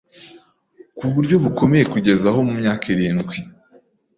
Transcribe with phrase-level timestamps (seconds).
[0.97, 3.37] ku buryo bukomeye kugeza aho mu myaka irindwi